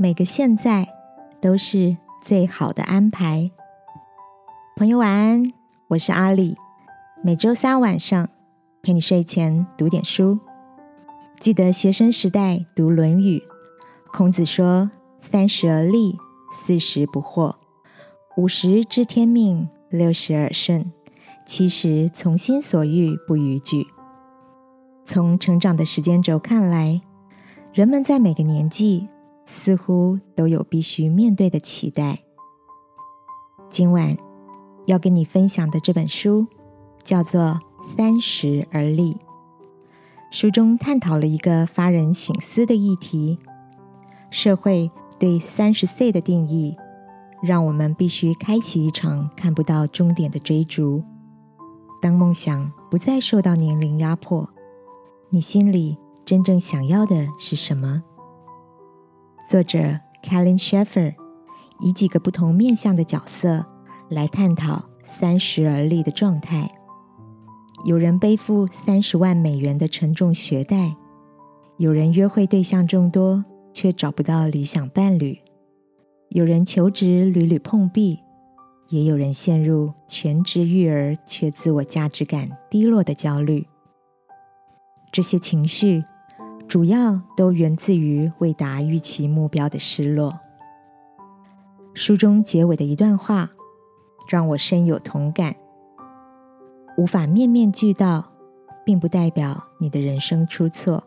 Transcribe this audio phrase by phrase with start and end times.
[0.00, 0.86] 每个现在
[1.40, 3.50] 都是最好的安排。
[4.76, 5.52] 朋友晚安，
[5.88, 6.56] 我是阿里。
[7.20, 8.28] 每周三晚上
[8.80, 10.38] 陪你睡前读点书，
[11.40, 13.38] 记得学生时代读《论语》。
[14.12, 14.88] 孔子说
[15.20, 16.16] ：“三十而立，
[16.52, 17.56] 四十不惑，
[18.36, 20.92] 五十知天命，六十耳顺，
[21.44, 23.84] 七十从心所欲不逾矩。”
[25.04, 27.00] 从成长的时间轴看来，
[27.72, 29.08] 人们在每个年纪。
[29.48, 32.22] 似乎都有必须面对的期待。
[33.70, 34.14] 今晚
[34.86, 36.46] 要跟你分享的这本书
[37.02, 37.40] 叫做
[37.96, 39.14] 《三十而立》，
[40.30, 43.38] 书中探讨了一个发人省思的议题：
[44.30, 46.76] 社会对三十岁的定义，
[47.42, 51.02] 让我们必须开启一场看不到终点的追逐。
[52.02, 54.48] 当梦想不再受到年龄压迫，
[55.30, 58.04] 你心里真正想要的是什么？
[59.48, 59.78] 作者
[60.22, 61.14] Kellen Sheffer
[61.80, 63.64] 以几个不同面向的角色
[64.10, 66.68] 来探讨三十而立的状态。
[67.86, 70.94] 有人背负三十万美元的沉重学贷，
[71.78, 75.38] 有人约会对象众多却找不到理想伴侣，
[76.28, 78.18] 有人求职屡屡碰壁，
[78.90, 83.66] 也有人陷入全职育儿却自我价值感低落的焦虑。
[85.10, 86.04] 这些情绪。
[86.68, 90.38] 主要都源自于未达预期目标的失落。
[91.94, 93.50] 书中结尾的一段话
[94.28, 95.56] 让我深有同感：
[96.98, 98.30] 无法面面俱到，
[98.84, 101.02] 并不代表你的人生出错；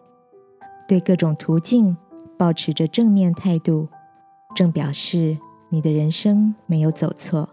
[0.88, 1.96] 对各种途径
[2.40, 3.88] 保持着正面态度，
[4.56, 5.38] 正表示
[5.70, 7.48] 你的人生没有走错，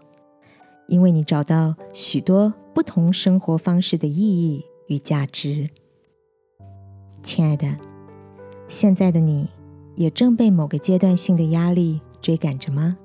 [0.87, 5.69] 因为你找到许多不同生活方式的意义与价值。
[7.21, 7.67] 亲爱的。
[8.69, 9.49] 现在的你，
[9.95, 12.95] 也正被某个阶段性的压力追赶着吗？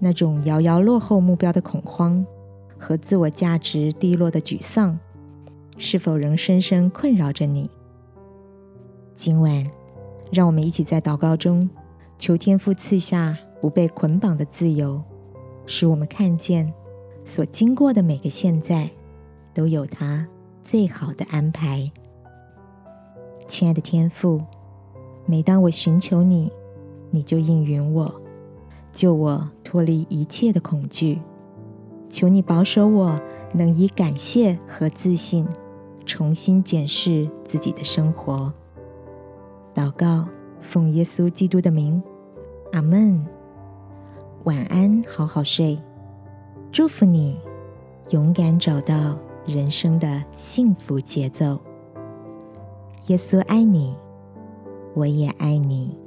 [0.00, 2.26] 那种遥遥落后目标的恐慌
[2.76, 4.98] 和自我价值低落的沮丧，
[5.78, 7.70] 是否仍深深困扰着你？
[9.14, 9.70] 今晚，
[10.32, 11.70] 让我们一起在祷告中，
[12.18, 15.00] 求天父赐下不被捆绑的自由，
[15.64, 16.70] 使我们看见
[17.24, 18.90] 所经过的每个现在，
[19.54, 20.26] 都有他
[20.64, 21.90] 最好的安排。
[23.46, 24.42] 亲爱的天父。
[25.26, 26.52] 每当我寻求你，
[27.10, 28.14] 你就应允我，
[28.92, 31.20] 救我脱离一切的恐惧。
[32.08, 33.20] 求你保守我，
[33.52, 35.44] 能以感谢和自信
[36.04, 38.52] 重新检视自己的生活。
[39.74, 40.28] 祷告，
[40.60, 42.00] 奉耶稣基督的名，
[42.72, 43.26] 阿门。
[44.44, 45.76] 晚安，好好睡。
[46.70, 47.36] 祝福你，
[48.10, 51.58] 勇敢找到人生的幸福节奏。
[53.08, 53.96] 耶稣爱你。
[54.96, 56.05] 我也爱你。